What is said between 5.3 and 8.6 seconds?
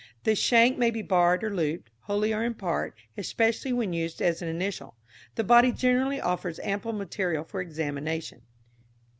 The body generally offers ample material for examination.